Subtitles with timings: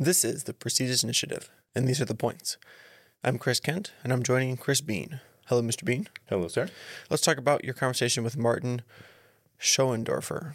[0.00, 2.56] This is the Prestigious Initiative, and these are the points.
[3.24, 5.18] I'm Chris Kent, and I'm joining Chris Bean.
[5.48, 5.84] Hello, Mr.
[5.84, 6.06] Bean.
[6.26, 6.68] Hello, sir.
[7.10, 8.82] Let's talk about your conversation with Martin
[9.60, 10.54] Schoendorfer.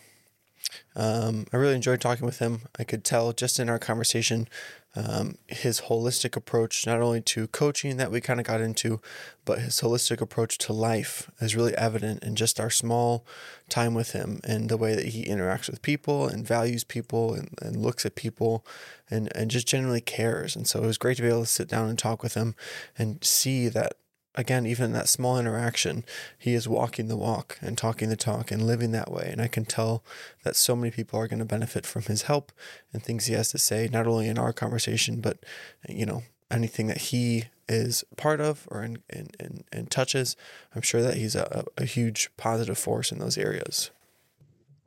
[0.96, 2.62] Um, I really enjoyed talking with him.
[2.80, 4.48] I could tell just in our conversation
[4.96, 9.02] um, his holistic approach, not only to coaching that we kind of got into,
[9.46, 13.26] but his holistic approach to life is really evident in just our small
[13.70, 17.50] time with him and the way that he interacts with people and values people and,
[17.62, 18.66] and looks at people
[19.10, 20.56] and, and just generally cares.
[20.56, 22.56] And so it was great to be able to sit down and talk with him
[22.98, 23.94] and see that
[24.36, 26.04] again, even that small interaction,
[26.38, 29.30] he is walking the walk and talking the talk and living that way.
[29.32, 30.04] And I can tell
[30.44, 32.52] that so many people are going to benefit from his help
[32.92, 35.38] and things he has to say, not only in our conversation, but,
[35.88, 40.36] you know, anything that he is part of or in, in, in, in touches.
[40.76, 43.92] I'm sure that he's a, a huge positive force in those areas.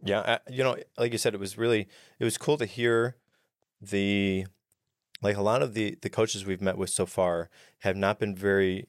[0.02, 0.38] Yeah.
[0.48, 1.88] You know, like you said, it was really,
[2.18, 3.16] it was cool to hear
[3.80, 4.46] the,
[5.22, 7.48] like a lot of the, the coaches we've met with so far
[7.80, 8.86] have not been very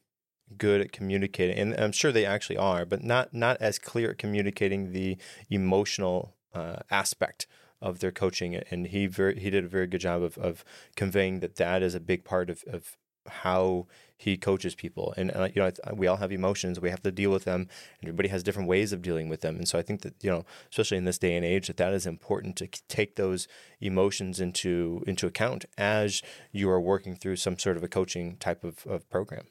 [0.58, 4.18] good at communicating, and I'm sure they actually are, but not not as clear at
[4.18, 5.18] communicating the
[5.50, 7.48] emotional uh, aspect
[7.82, 8.56] of their coaching.
[8.56, 10.64] And he very he did a very good job of of
[10.96, 15.48] conveying that that is a big part of of how he coaches people and uh,
[15.54, 17.68] you know we all have emotions we have to deal with them
[18.02, 20.44] everybody has different ways of dealing with them and so i think that you know
[20.72, 23.48] especially in this day and age that that is important to take those
[23.80, 28.64] emotions into into account as you are working through some sort of a coaching type
[28.64, 29.46] of, of program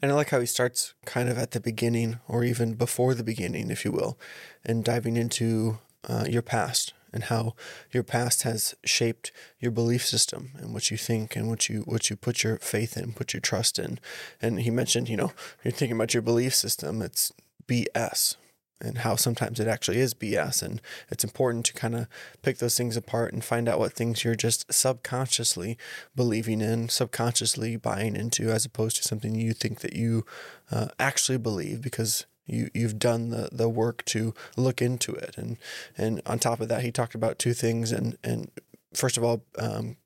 [0.00, 3.24] and I like how he starts kind of at the beginning, or even before the
[3.24, 4.18] beginning, if you will,
[4.64, 7.54] and diving into uh, your past and how
[7.90, 12.08] your past has shaped your belief system and what you think and what you what
[12.08, 13.98] you put your faith in, put your trust in.
[14.40, 15.32] And he mentioned, you know,
[15.64, 17.32] you're thinking about your belief system, it's
[17.66, 18.36] BS,
[18.80, 20.62] and how sometimes it actually is BS.
[20.62, 22.06] And it's important to kind of
[22.42, 25.76] pick those things apart and find out what things you're just subconsciously
[26.16, 30.24] believing in, subconsciously buying into, as opposed to something you think that you
[30.70, 35.36] uh, actually believe because you you've done the the work to look into it.
[35.36, 35.56] And
[35.96, 37.92] and on top of that, he talked about two things.
[37.92, 38.50] And and
[38.94, 39.96] first of all, um,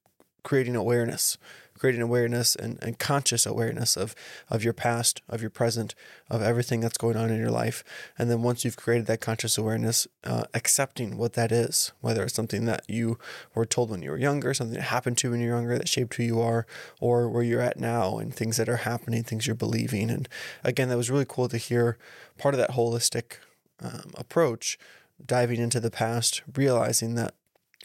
[0.43, 1.39] creating awareness
[1.85, 4.15] creating awareness and, and conscious awareness of,
[4.49, 5.95] of your past, of your present,
[6.31, 7.85] of everything that's going on in your life.
[8.17, 12.33] And then once you've created that conscious awareness, uh, accepting what that is, whether it's
[12.33, 13.19] something that you
[13.55, 15.87] were told when you were younger, something that happened to you when you're younger that
[15.87, 16.67] shaped who you are,
[17.03, 20.09] or where you're at now and things that are happening, things you're believing.
[20.09, 20.27] And
[20.63, 21.99] again, that was really cool to hear
[22.39, 23.41] part of that holistic
[23.83, 24.79] um, approach,
[25.23, 27.35] diving into the past, realizing that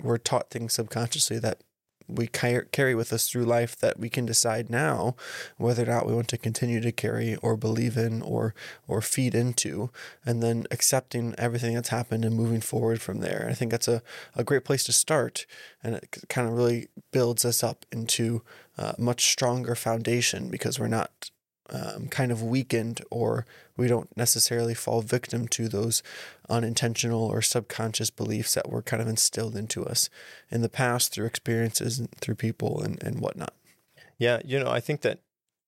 [0.01, 1.59] we're taught things subconsciously that
[2.09, 5.15] we carry with us through life that we can decide now
[5.57, 8.53] whether or not we want to continue to carry or believe in or
[8.87, 9.89] or feed into
[10.25, 13.47] and then accepting everything that's happened and moving forward from there.
[13.49, 14.01] I think that's a,
[14.35, 15.45] a great place to start
[15.83, 18.41] and it kind of really builds us up into
[18.77, 21.29] a much stronger foundation because we're not
[21.71, 23.45] um, kind of weakened or
[23.77, 26.03] we don't necessarily fall victim to those
[26.49, 30.09] unintentional or subconscious beliefs that were kind of instilled into us
[30.49, 33.53] in the past through experiences and through people and, and whatnot.
[34.17, 35.19] Yeah, you know, I think that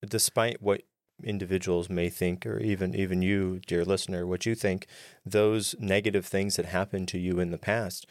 [0.08, 0.82] despite what
[1.24, 4.88] individuals may think or even even you dear listener what you think
[5.24, 8.08] those negative things that happened to you in the past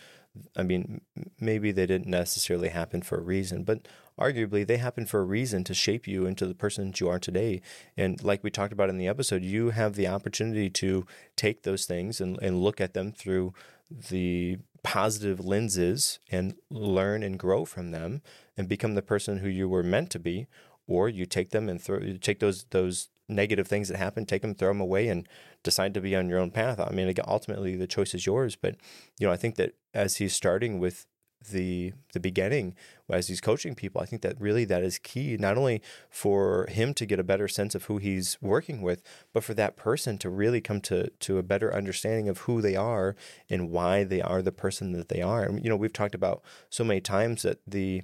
[0.57, 1.01] I mean,
[1.41, 5.65] maybe they didn't necessarily happen for a reason, but arguably they happened for a reason
[5.65, 7.63] to shape you into the person that you are today.
[7.97, 11.85] And like we talked about in the episode, you have the opportunity to take those
[11.85, 13.55] things and, and look at them through
[13.91, 18.23] the positive lenses and learn and grow from them
[18.57, 20.47] and become the person who you were meant to be.
[20.87, 24.55] Or you take them and throw, take those those negative things that happen, take them,
[24.55, 25.29] throw them away, and
[25.63, 26.81] decide to be on your own path.
[26.81, 28.57] I mean, ultimately the choice is yours.
[28.57, 28.77] But
[29.19, 31.07] you know, I think that as he's starting with
[31.51, 32.75] the the beginning
[33.11, 35.81] as he's coaching people i think that really that is key not only
[36.11, 39.03] for him to get a better sense of who he's working with
[39.33, 42.77] but for that person to really come to to a better understanding of who they
[42.77, 43.17] are
[43.49, 46.85] and why they are the person that they are you know we've talked about so
[46.85, 48.03] many times that the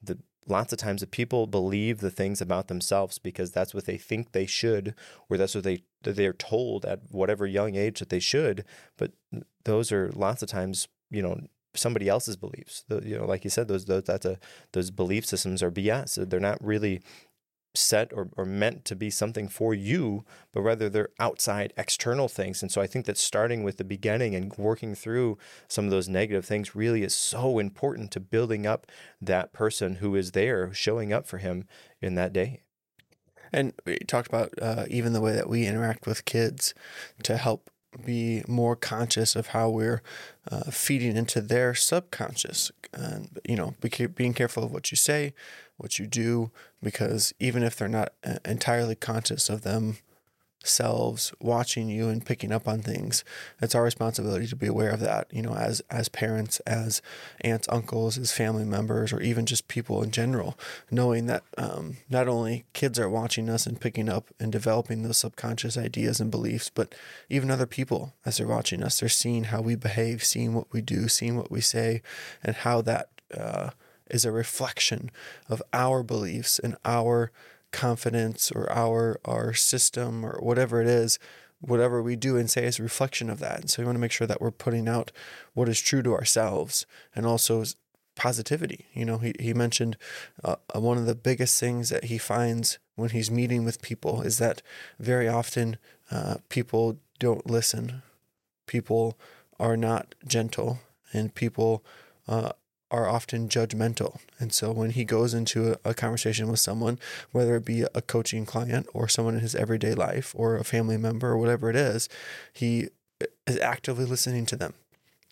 [0.00, 0.18] the
[0.48, 4.32] lots of times that people believe the things about themselves because that's what they think
[4.32, 4.94] they should
[5.28, 8.64] or that's what they they're told at whatever young age that they should.
[8.96, 9.12] But
[9.64, 11.40] those are lots of times you know
[11.74, 12.84] somebody else's beliefs.
[12.88, 14.38] The, you know like you said those those that's a
[14.72, 17.02] those belief systems are bs they're not really
[17.78, 22.62] set or, or meant to be something for you, but rather they're outside external things.
[22.62, 25.38] And so I think that starting with the beginning and working through
[25.68, 28.86] some of those negative things really is so important to building up
[29.20, 31.64] that person who is there, showing up for him
[32.00, 32.60] in that day.
[33.52, 36.74] And we talked about uh, even the way that we interact with kids
[37.22, 37.70] to help
[38.04, 40.02] be more conscious of how we're
[40.50, 45.32] uh, feeding into their subconscious and you know be, being careful of what you say
[45.78, 46.50] what you do
[46.82, 48.12] because even if they're not
[48.44, 53.24] entirely conscious of themselves watching you and picking up on things
[53.60, 57.00] it's our responsibility to be aware of that you know as as parents as
[57.42, 60.58] aunts uncles as family members or even just people in general
[60.90, 65.18] knowing that um, not only kids are watching us and picking up and developing those
[65.18, 66.94] subconscious ideas and beliefs but
[67.28, 70.80] even other people as they're watching us they're seeing how we behave seeing what we
[70.80, 72.02] do seeing what we say
[72.42, 73.70] and how that uh,
[74.10, 75.10] is a reflection
[75.48, 77.30] of our beliefs and our
[77.70, 81.18] confidence or our our system or whatever it is
[81.60, 83.60] whatever we do and say is a reflection of that.
[83.60, 85.10] And so we want to make sure that we're putting out
[85.54, 87.64] what is true to ourselves and also
[88.14, 88.86] positivity.
[88.92, 89.96] You know he, he mentioned
[90.42, 94.22] uh, uh, one of the biggest things that he finds when he's meeting with people
[94.22, 94.62] is that
[94.98, 95.78] very often
[96.10, 98.02] uh, people don't listen.
[98.66, 99.16] People
[99.60, 100.80] are not gentle
[101.12, 101.84] and people
[102.26, 102.50] uh,
[102.90, 104.18] are often judgmental.
[104.38, 106.98] And so when he goes into a, a, conversation with someone,
[107.32, 110.96] whether it be a coaching client or someone in his everyday life or a family
[110.96, 112.08] member or whatever it is,
[112.52, 112.88] he
[113.46, 114.74] is actively listening to them.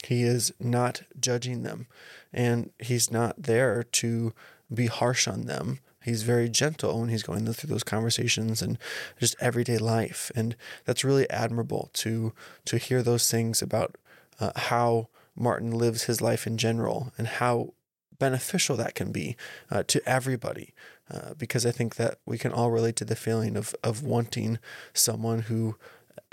[0.05, 1.87] He is not judging them
[2.33, 4.33] and he's not there to
[4.73, 5.81] be harsh on them.
[6.05, 8.79] He's very gentle when he's going through those conversations and
[9.19, 10.31] just everyday life.
[10.37, 10.55] And
[10.85, 12.33] that's really admirable to
[12.67, 13.97] to hear those things about
[14.39, 17.75] uh, how Martin lives his life in general and how
[18.19, 19.37] beneficial that can be
[19.71, 20.73] uh, to everybody.
[21.11, 24.59] Uh, because I think that we can all relate to the feeling of, of wanting
[24.93, 25.77] someone who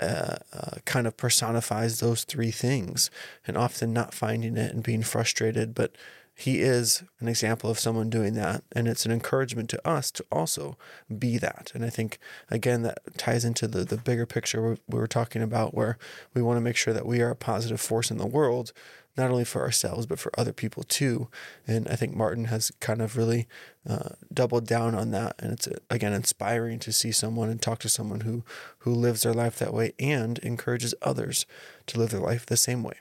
[0.00, 3.10] uh, uh, kind of personifies those three things
[3.46, 5.74] and often not finding it and being frustrated.
[5.74, 5.94] But
[6.34, 8.64] he is an example of someone doing that.
[8.72, 10.76] And it's an encouragement to us to also
[11.18, 11.70] be that.
[11.74, 12.18] And I think,
[12.50, 15.96] again, that ties into the, the bigger picture we, we were talking about, where
[16.34, 18.72] we want to make sure that we are a positive force in the world,
[19.16, 21.28] not only for ourselves, but for other people too.
[21.68, 23.46] And I think Martin has kind of really
[23.88, 25.36] uh, doubled down on that.
[25.38, 28.42] And it's, again, inspiring to see someone and talk to someone who,
[28.78, 31.46] who lives their life that way and encourages others
[31.86, 32.94] to live their life the same way.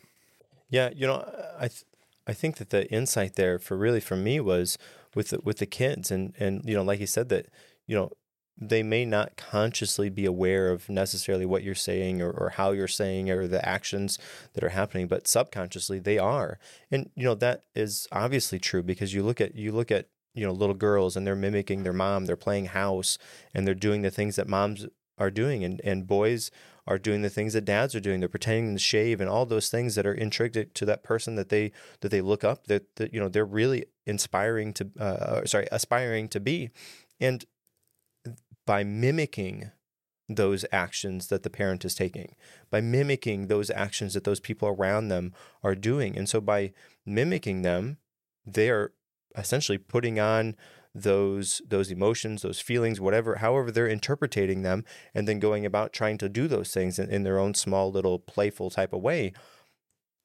[0.70, 1.28] Yeah, you know,
[1.58, 1.84] I th-
[2.28, 4.78] I think that the insight there for really for me was
[5.16, 7.48] with the, with the kids and and you know like you said that
[7.88, 8.12] you know
[8.58, 12.88] they may not consciously be aware of necessarily what you're saying or, or how you're
[12.88, 14.20] saying or the actions
[14.54, 16.60] that are happening but subconsciously they are.
[16.92, 20.46] And you know that is obviously true because you look at you look at you
[20.46, 23.18] know little girls and they're mimicking their mom they're playing house
[23.54, 24.86] and they're doing the things that moms
[25.18, 26.52] are doing and and boys
[26.86, 28.20] are doing the things that dads are doing.
[28.20, 31.50] They're pretending to shave and all those things that are intrinsic to that person that
[31.50, 31.72] they
[32.02, 35.68] that they look up that, that you know they're really inspiring to uh, uh, sorry
[35.72, 36.70] aspiring to be,
[37.20, 37.46] and
[38.66, 39.72] by mimicking
[40.30, 42.36] those actions that the parent is taking,
[42.70, 45.34] by mimicking those actions that those people around them
[45.64, 46.74] are doing, and so by
[47.06, 47.98] mimicking them,
[48.46, 48.94] they are
[49.36, 50.56] essentially putting on
[50.96, 56.18] those those emotions, those feelings, whatever, however they're interpreting them, and then going about trying
[56.20, 59.34] to do those things in, in their own small little playful type of way.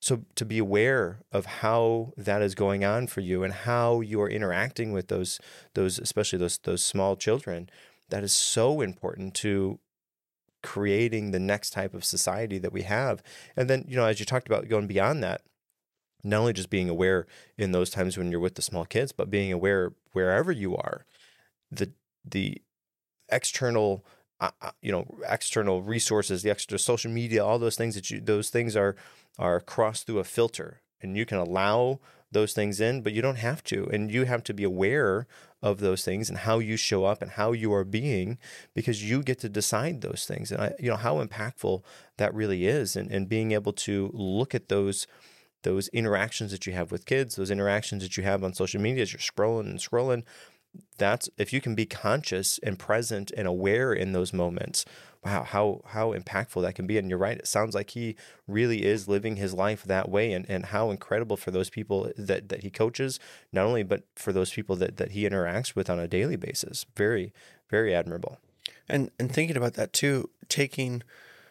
[0.00, 4.20] So to be aware of how that is going on for you and how you
[4.20, 5.41] are interacting with those
[5.75, 7.69] those especially those those small children,
[8.11, 9.81] that is so important to
[10.62, 13.23] creating the next type of society that we have.
[13.56, 15.43] And then, you know, as you talked about going beyond that,
[16.25, 17.26] not only just being aware
[17.56, 21.04] in those times when you're with the small kids, but being aware wherever you are,
[21.71, 21.90] the
[22.25, 22.61] the
[23.28, 24.04] external
[24.40, 28.21] uh, uh, you know external resources, the extra social media, all those things that you
[28.21, 28.97] those things are
[29.38, 32.00] are crossed through a filter, and you can allow
[32.31, 35.26] those things in, but you don't have to, and you have to be aware
[35.62, 38.38] of those things and how you show up and how you are being
[38.75, 41.83] because you get to decide those things and I, you know how impactful
[42.16, 45.09] that really is and, and being able to look at those
[45.62, 49.03] those interactions that you have with kids, those interactions that you have on social media
[49.03, 50.25] as you're scrolling and scrolling,
[50.99, 54.85] that's if you can be conscious and present and aware in those moments
[55.25, 56.99] wow how how impactful that can be.
[56.99, 60.49] And you're right it sounds like he really is living his life that way and,
[60.49, 63.19] and how incredible for those people that that he coaches
[63.53, 66.85] not only but for those people that that he interacts with on a daily basis.
[66.97, 67.33] Very
[67.71, 68.38] very admirable.
[68.88, 71.03] And and thinking about that too taking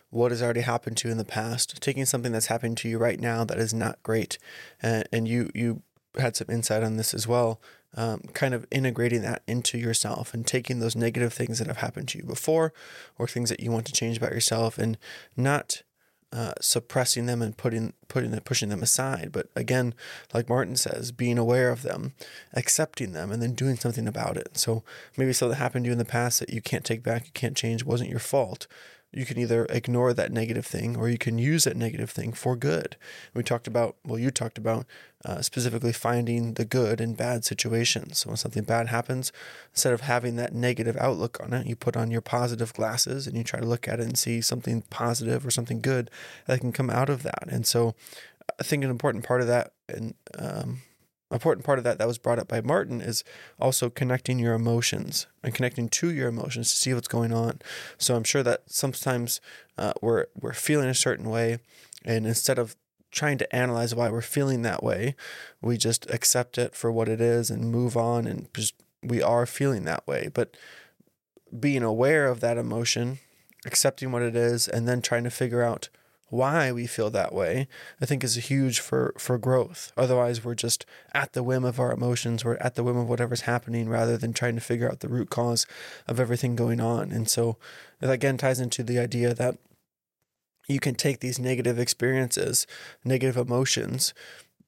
[0.10, 2.98] what has already happened to you in the past, taking something that's happening to you
[2.98, 4.38] right now that is not great,
[4.82, 5.82] and, and you you
[6.18, 7.62] had some insight on this as well.
[7.96, 12.10] Um, kind of integrating that into yourself and taking those negative things that have happened
[12.10, 12.74] to you before,
[13.18, 14.98] or things that you want to change about yourself, and
[15.36, 15.84] not
[16.32, 19.30] uh, suppressing them and putting putting them, pushing them aside.
[19.32, 19.94] But again,
[20.34, 22.14] like Martin says, being aware of them,
[22.54, 24.58] accepting them, and then doing something about it.
[24.58, 24.84] So
[25.18, 27.58] maybe something happened to you in the past that you can't take back, you can't
[27.58, 28.68] change, wasn't your fault
[29.14, 32.56] you can either ignore that negative thing or you can use that negative thing for
[32.56, 32.98] good.
[33.34, 34.86] We talked about, well, you talked about
[35.24, 38.20] uh, specifically finding the good in bad situations.
[38.20, 39.32] So when something bad happens,
[39.72, 43.38] instead of having that negative outlook on it, you put on your positive glasses and
[43.38, 46.12] you try to look at it and see something positive or something good
[46.46, 47.46] that can come out of that.
[47.48, 47.96] And so
[48.60, 50.82] I think an important part of that, and um,
[51.32, 53.24] important part of that that was brought up by Martin is
[53.60, 57.60] also connecting your emotions and connecting to your emotions to see what's going on.
[57.98, 59.42] So I'm sure that sometimes
[59.78, 61.60] uh, we're we're feeling a certain way,
[62.06, 62.76] and instead of
[63.12, 65.16] trying to analyze why we're feeling that way,
[65.62, 69.46] we just accept it for what it is and move on, and just we are
[69.46, 70.30] feeling that way.
[70.34, 70.56] But
[71.58, 73.20] being aware of that emotion,
[73.66, 75.90] accepting what it is, and then trying to figure out
[76.30, 77.68] why we feel that way,
[78.02, 79.92] I think is huge for for growth.
[79.96, 83.42] Otherwise, we're just at the whim of our emotions, we're at the whim of whatever's
[83.42, 85.66] happening rather than trying to figure out the root cause
[86.08, 87.12] of everything going on.
[87.12, 87.58] And so
[88.00, 89.58] that again ties into the idea that
[90.68, 92.68] you can take these negative experiences,
[93.06, 94.14] negative emotions,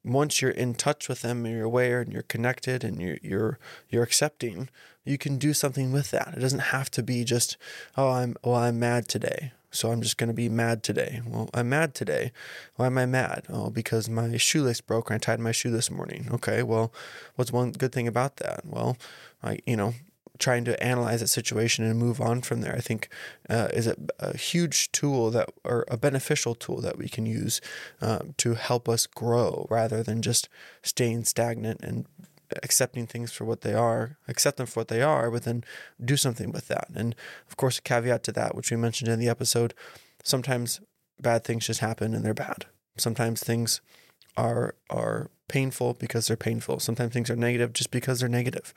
[0.04, 3.60] once you're in touch with them and you're aware and you're connected and you're you're
[3.90, 4.70] you're accepting,
[5.04, 6.34] you can do something with that.
[6.36, 7.58] It doesn't have to be just,
[7.98, 9.52] oh, I'm well, I'm mad today.
[9.72, 11.22] So I'm just going to be mad today.
[11.26, 12.32] Well, I'm mad today.
[12.76, 13.46] Why am I mad?
[13.50, 16.28] Oh, because my shoelace broke and I tied my shoe this morning.
[16.32, 16.92] Okay, well,
[17.36, 18.66] what's one good thing about that?
[18.66, 18.98] Well,
[19.44, 19.94] I, you know,
[20.40, 23.10] trying to analyze that situation and move on from there, I think
[23.50, 27.60] uh, is a, a, huge tool that, or a beneficial tool that we can use
[28.02, 30.48] um, to help us grow rather than just
[30.82, 32.06] staying stagnant and
[32.64, 35.64] accepting things for what they are, accept them for what they are, but then
[36.04, 36.88] do something with that.
[36.96, 37.16] And
[37.48, 39.74] of course, a caveat to that, which we mentioned in the episode,
[40.24, 40.82] sometimes
[41.22, 42.66] bad things just happen and they're bad.
[42.98, 43.82] Sometimes things
[44.40, 46.80] are are painful because they're painful.
[46.80, 48.72] Sometimes things are negative just because they're negative.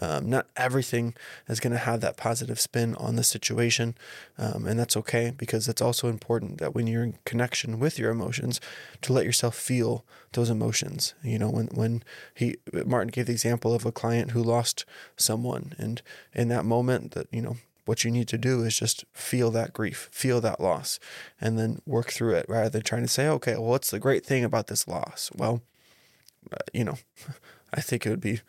[0.00, 1.14] Um, not everything
[1.48, 3.94] is going to have that positive spin on the situation,
[4.38, 8.10] um, and that's okay because it's also important that when you're in connection with your
[8.10, 8.60] emotions,
[9.02, 11.14] to let yourself feel those emotions.
[11.22, 12.02] You know, when when
[12.34, 14.84] he Martin gave the example of a client who lost
[15.16, 16.02] someone, and
[16.32, 19.72] in that moment, that you know what you need to do is just feel that
[19.72, 20.98] grief, feel that loss,
[21.40, 24.24] and then work through it rather than trying to say, okay, well, what's the great
[24.24, 25.30] thing about this loss?
[25.34, 25.62] Well,
[26.52, 26.98] uh, you know,
[27.74, 28.40] I think it would be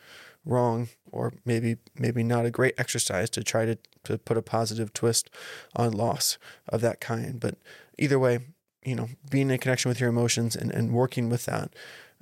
[0.46, 4.94] wrong or maybe maybe not a great exercise to try to, to put a positive
[4.94, 5.30] twist
[5.76, 6.38] on loss
[6.70, 7.40] of that kind.
[7.40, 7.56] But
[7.98, 8.40] either way,
[8.86, 11.74] you know, being in connection with your emotions and, and working with that,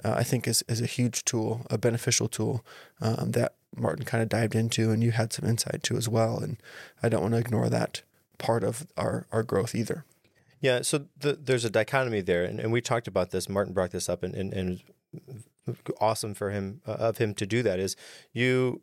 [0.04, 2.66] uh, I think is, is a huge tool, a beneficial tool
[3.02, 6.40] um, that Martin kind of dived into and you had some insight to as well.
[6.40, 6.58] And
[7.02, 8.02] I don't want to ignore that
[8.38, 10.06] part of our, our growth either.
[10.62, 13.50] Yeah, so the, there's a dichotomy there, and, and we talked about this.
[13.50, 14.82] Martin brought this up, and, and, and
[16.00, 17.98] awesome for him uh, of him to do that is
[18.32, 18.82] you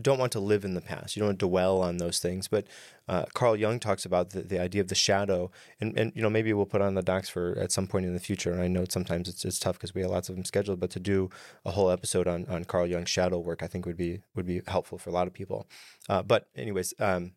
[0.00, 1.16] don't want to live in the past.
[1.16, 2.48] You don't want to dwell on those things.
[2.48, 2.66] But
[3.08, 6.30] uh, Carl Jung talks about the, the idea of the shadow, and, and you know
[6.30, 8.50] maybe we'll put on the docs for at some point in the future.
[8.52, 10.90] And I know sometimes it's it's tough because we have lots of them scheduled, but
[10.90, 11.30] to do
[11.64, 14.62] a whole episode on on Carl Jung's shadow work, I think would be would be
[14.66, 15.66] helpful for a lot of people.
[16.08, 17.32] Uh, but anyways, um,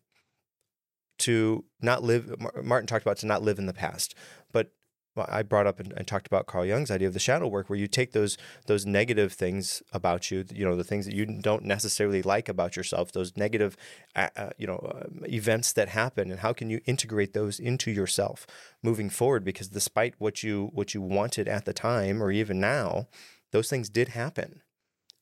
[1.18, 2.34] to not live.
[2.62, 4.14] Martin talked about to not live in the past,
[4.52, 4.72] but
[5.16, 7.78] I brought up and, and, talked about Carl Jung's idea of the shadow work, where
[7.78, 11.64] you take those those negative things about you, you know, the things that you don't
[11.64, 13.76] necessarily like about yourself, those negative,
[14.16, 18.46] uh, you know, uh, events that happen, and how can you integrate those into yourself
[18.82, 19.44] moving forward?
[19.44, 23.06] Because despite what you what you wanted at the time, or even now,
[23.52, 24.62] those things did happen,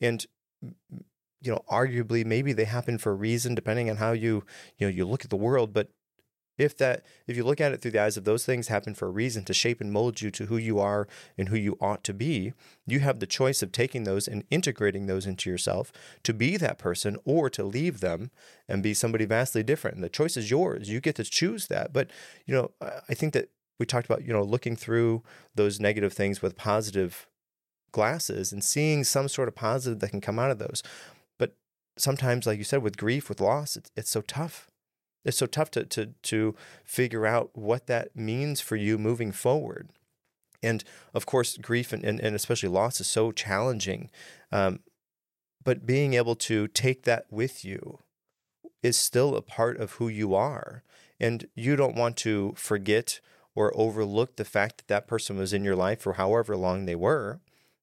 [0.01, 0.27] and
[1.43, 4.45] you know, arguably maybe they happen for a reason, depending on how you
[4.79, 5.89] you know you look at the world, but
[6.59, 9.07] if that if you look at it through the eyes of those things happen for
[9.09, 12.05] a reason to shape and mold you to who you are and who you ought
[12.05, 12.53] to be
[12.87, 15.93] you have the choice of taking those and integrating those into yourself
[16.23, 18.31] to be that person or to leave them
[18.69, 19.97] and be somebody vastly different.
[19.97, 20.89] And the choice is yours.
[20.89, 21.93] You get to choose that.
[21.93, 22.11] But
[22.47, 22.71] you know
[23.09, 25.23] i think that we talked about you know looking through
[25.55, 27.27] those negative things with positive
[27.93, 30.83] glasses and seeing some sort of positive that can come out of those.
[31.39, 31.57] But
[31.97, 34.71] sometimes like you said with grief with loss it's, it's so tough
[35.25, 39.91] it's so tough to to to figure out what that means for you moving forward.
[40.63, 44.11] And of course, grief and, and, and especially loss is so challenging.
[44.53, 44.81] Um,
[45.65, 47.99] but being able to take that with you
[48.83, 50.83] is still a part of who you are.
[51.21, 53.21] And you don't want to forget
[53.55, 56.97] or overlook the fact that that person was in your life for however long they
[56.97, 57.41] were.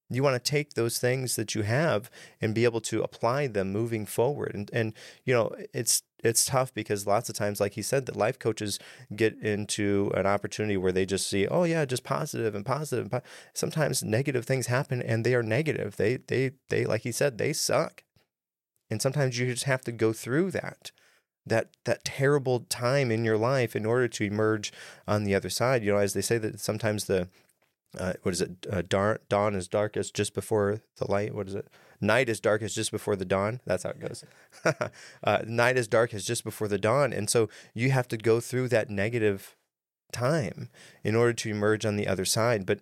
[0.09, 2.09] You want to take those things that you have
[2.41, 4.55] and be able to apply them moving forward.
[4.55, 8.15] And, and you know, it's it's tough because lots of times, like he said, that
[8.15, 8.79] life coaches
[9.15, 13.13] get into an opportunity where they just see, oh yeah, just positive and positive.
[13.13, 13.21] And.
[13.53, 15.95] Sometimes negative things happen and they are negative.
[15.95, 18.03] They they they like he said, they suck.
[18.89, 20.91] And sometimes you just have to go through that.
[21.45, 24.73] that that terrible time in your life in order to emerge
[25.07, 25.83] on the other side.
[25.83, 27.29] You know, as they say that sometimes the
[27.97, 28.67] uh, what is it?
[28.71, 31.33] Uh, dawn, dawn is darkest just before the light.
[31.33, 31.67] What is it?
[31.99, 33.61] Night is darkest just before the dawn.
[33.65, 34.23] That's how it goes.
[35.23, 38.69] uh, night is darkest just before the dawn, and so you have to go through
[38.69, 39.55] that negative
[40.11, 40.69] time
[41.03, 42.65] in order to emerge on the other side.
[42.65, 42.79] But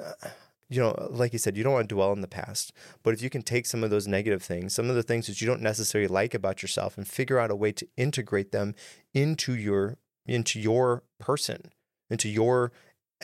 [0.00, 0.28] uh,
[0.68, 2.72] you know, like you said, you don't want to dwell in the past.
[3.02, 5.40] But if you can take some of those negative things, some of the things that
[5.40, 8.74] you don't necessarily like about yourself, and figure out a way to integrate them
[9.14, 9.96] into your
[10.26, 11.72] into your person,
[12.10, 12.72] into your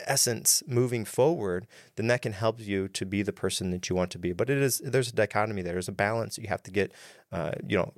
[0.05, 4.11] essence moving forward, then that can help you to be the person that you want
[4.11, 4.33] to be.
[4.33, 5.73] But it is there's a dichotomy there.
[5.73, 6.91] There's a balance you have to get.
[7.31, 7.93] Uh, you know,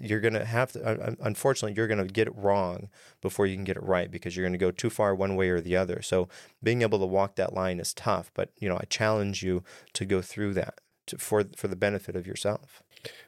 [0.00, 2.88] you're going to have to unfortunately you're going to get it wrong
[3.20, 5.48] before you can get it right because you're going to go too far one way
[5.48, 6.28] or the other so
[6.62, 10.04] being able to walk that line is tough but you know i challenge you to
[10.04, 12.82] go through that to, for for the benefit of yourself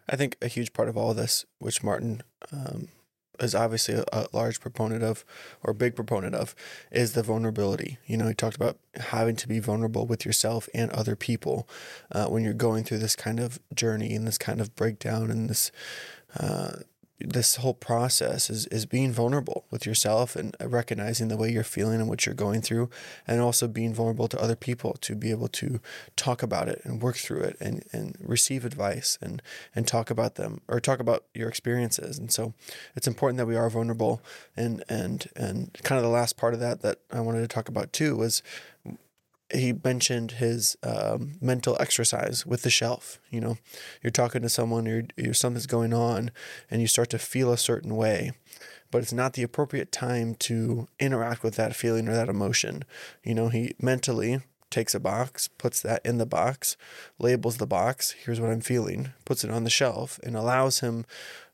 [0.08, 2.88] i think a huge part of all this which martin um,
[3.40, 5.24] is obviously a, a, large proponent of
[5.62, 6.54] or big proponent of
[6.90, 7.98] is the vulnerability.
[8.06, 11.68] You know he talked about having to be vulnerable with yourself and other people
[12.12, 15.48] uh, when you're going through this kind of journey and this kind of breakdown and
[15.50, 15.70] this
[16.38, 16.76] uh,
[17.20, 22.00] this whole process is, is being vulnerable with yourself and recognizing the way you're feeling
[22.00, 22.90] and what you're going through,
[23.26, 25.80] and also being vulnerable to other people to be able to
[26.16, 29.40] talk about it and work through it and, and receive advice and,
[29.74, 32.18] and talk about them or talk about your experiences.
[32.18, 32.52] And so
[32.96, 34.20] it's important that we are vulnerable.
[34.56, 37.68] And, and, and kind of the last part of that that I wanted to talk
[37.68, 38.42] about too was
[39.52, 43.20] he mentioned his um, mental exercise with the shelf.
[43.30, 43.58] You know,
[44.02, 46.30] you're talking to someone, or you're, something's going on,
[46.70, 48.32] and you start to feel a certain way,
[48.90, 52.84] but it's not the appropriate time to interact with that feeling or that emotion.
[53.22, 56.76] You know, he mentally takes a box, puts that in the box,
[57.18, 58.12] labels the box.
[58.24, 61.04] Here's what I'm feeling, puts it on the shelf, and allows him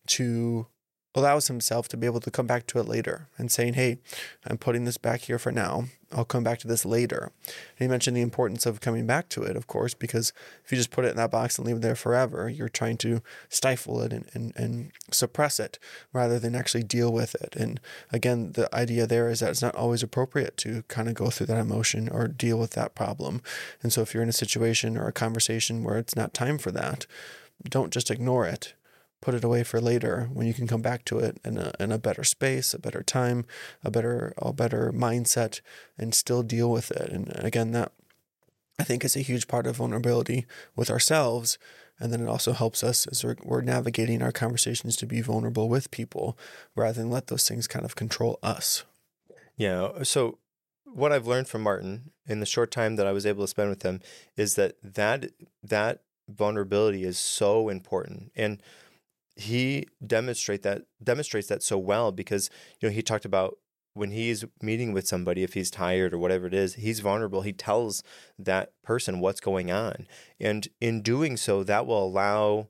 [0.09, 0.67] to
[1.15, 3.99] allows himself to be able to come back to it later and saying, Hey,
[4.47, 5.87] I'm putting this back here for now.
[6.13, 7.33] I'll come back to this later.
[7.47, 10.33] And he mentioned the importance of coming back to it, of course, because
[10.65, 12.97] if you just put it in that box and leave it there forever, you're trying
[12.99, 15.79] to stifle it and, and, and suppress it
[16.13, 17.55] rather than actually deal with it.
[17.57, 21.31] And again, the idea there is that it's not always appropriate to kind of go
[21.31, 23.41] through that emotion or deal with that problem.
[23.83, 26.71] And so if you're in a situation or a conversation where it's not time for
[26.73, 27.07] that,
[27.69, 28.75] don't just ignore it
[29.21, 31.93] put it away for later when you can come back to it in a, in
[31.93, 33.45] a better space, a better time,
[33.85, 35.61] a better a better mindset,
[35.99, 37.11] and still deal with it.
[37.11, 37.93] And again, that
[38.79, 41.59] I think is a huge part of vulnerability with ourselves.
[41.99, 45.69] And then it also helps us as we're, we're navigating our conversations to be vulnerable
[45.69, 46.39] with people
[46.75, 48.85] rather than let those things kind of control us.
[49.57, 50.03] Yeah.
[50.05, 50.39] So
[50.87, 53.69] what I've learned from Martin in the short time that I was able to spend
[53.69, 54.01] with him
[54.35, 55.27] is that that
[55.63, 58.33] that vulnerability is so important.
[58.35, 58.63] And
[59.41, 62.51] he demonstrate that demonstrates that so well because
[62.81, 63.59] you know he talked about
[63.95, 67.43] when he's meeting with somebody if he's tired or whatever it is he's vulnerable.
[67.43, 68.03] He tells
[68.39, 70.07] that person what's going on.
[70.39, 72.69] And in doing so that will allow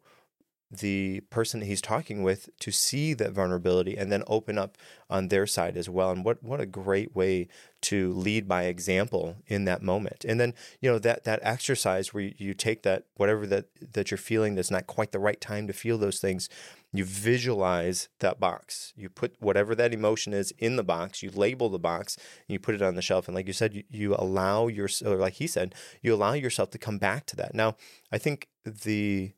[0.70, 4.78] the person that he's talking with to see that vulnerability and then open up
[5.09, 6.12] on their side as well.
[6.12, 7.48] And what what a great way
[7.83, 10.24] to lead by example in that moment.
[10.24, 14.18] And then you know that that exercise where you, take that whatever that that you're
[14.18, 16.48] feeling that's not quite the right time to feel those things
[16.92, 18.92] you visualize that box.
[18.96, 22.61] You put whatever that emotion is in the box you label the box and you
[22.61, 23.26] put it on the shelf.
[23.26, 26.70] And like you said you, you allow your or like he said you allow yourself
[26.70, 27.54] to come back to that.
[27.54, 27.76] Now
[28.12, 29.33] i think the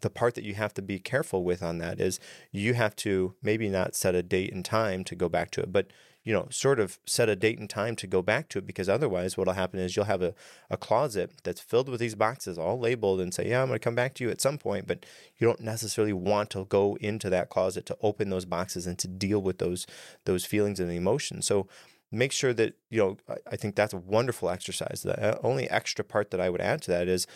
[0.00, 2.20] the part that you have to be careful with on that is
[2.52, 5.72] you have to maybe not set a date and time to go back to it,
[5.72, 5.88] but
[6.24, 8.86] you know, sort of set a date and time to go back to it because
[8.86, 10.34] otherwise what'll happen is you'll have a,
[10.68, 13.94] a closet that's filled with these boxes all labeled and say, Yeah, I'm gonna come
[13.94, 15.06] back to you at some point, but
[15.38, 19.08] you don't necessarily want to go into that closet to open those boxes and to
[19.08, 19.86] deal with those
[20.26, 21.46] those feelings and emotions.
[21.46, 21.66] So
[22.10, 25.02] make sure that, you know, I, I think that's a wonderful exercise.
[25.04, 27.26] The uh, only extra part that I would add to that is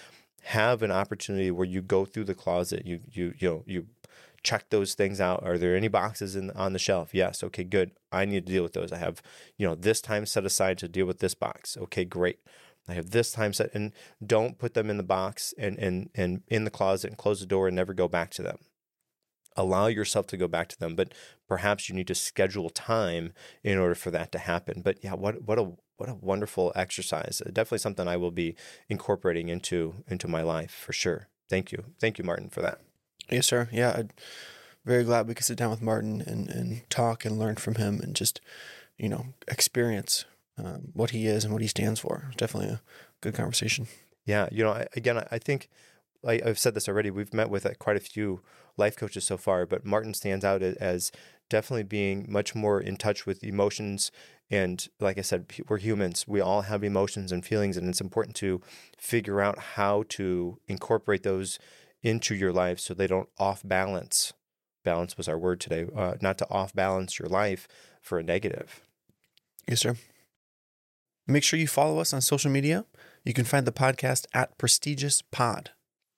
[0.43, 3.87] have an opportunity where you go through the closet, you you you know you
[4.43, 5.43] check those things out.
[5.45, 7.15] Are there any boxes in on the shelf?
[7.15, 7.45] Yes.
[7.45, 7.93] Okay, good.
[8.11, 8.93] I need to deal with those.
[8.93, 9.23] I have
[9.57, 11.77] you know this time set aside to deal with this box.
[11.77, 12.41] Okay, great.
[12.89, 13.93] I have this time set, and
[14.25, 17.47] don't put them in the box and and and in the closet and close the
[17.47, 18.59] door and never go back to them.
[19.57, 21.13] Allow yourself to go back to them, but
[21.47, 24.83] perhaps you need to schedule time in order for that to happen.
[24.83, 25.73] But yeah, what what a
[26.03, 27.41] what a wonderful exercise.
[27.47, 28.57] Definitely something I will be
[28.89, 31.29] incorporating into into my life for sure.
[31.49, 31.85] Thank you.
[32.01, 32.81] Thank you, Martin, for that.
[33.31, 33.69] Yes, sir.
[33.71, 34.11] Yeah, I'm
[34.85, 38.01] very glad we could sit down with Martin and, and talk and learn from him
[38.01, 38.41] and just,
[38.99, 40.25] you know, experience
[40.59, 42.33] um, what he is and what he stands for.
[42.37, 42.81] Definitely a
[43.21, 43.87] good conversation.
[44.25, 45.69] Yeah, you know, I, again, I think
[46.27, 47.13] I, have said this already.
[47.13, 48.41] We've met with uh, quite a few
[48.77, 51.13] life coaches so far, but Martin stands out as
[51.53, 54.11] definitely being much more in touch with emotions.
[54.51, 56.27] And like I said, we're humans.
[56.27, 58.63] We all have emotions and feelings, and it's important to
[58.97, 61.59] figure out how to incorporate those
[62.03, 64.33] into your life so they don't off balance.
[64.83, 67.69] Balance was our word today, uh, not to off balance your life
[68.01, 68.81] for a negative.
[69.69, 69.97] Yes, sir.
[71.27, 72.87] Make sure you follow us on social media.
[73.25, 75.71] You can find the podcast at Prestigious Pod.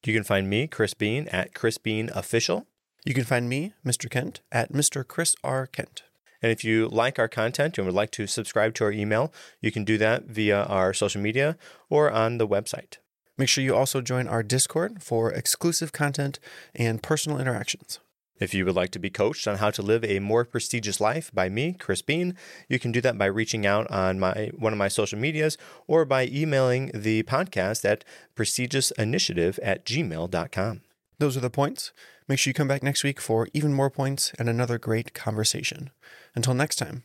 [0.05, 2.67] You can find me, Chris Bean, at Chris Bean Official.
[3.05, 4.09] You can find me, Mr.
[4.09, 5.07] Kent, at Mr.
[5.07, 5.67] Chris R.
[5.67, 6.05] Kent.
[6.41, 9.71] And if you like our content and would like to subscribe to our email, you
[9.71, 11.59] can do that via our social media
[11.91, 12.97] or on the website.
[13.37, 16.39] Make sure you also join our Discord for exclusive content
[16.75, 17.99] and personal interactions.
[18.41, 21.31] If you would like to be coached on how to live a more prestigious life
[21.33, 22.35] by me, Chris Bean,
[22.69, 26.05] you can do that by reaching out on my one of my social medias or
[26.05, 30.81] by emailing the podcast at prestigiousinitiative at gmail.com.
[31.19, 31.93] Those are the points.
[32.27, 35.91] Make sure you come back next week for even more points and another great conversation.
[36.35, 37.03] Until next time,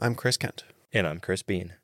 [0.00, 0.64] I'm Chris Kent.
[0.90, 1.74] And I'm Chris Bean.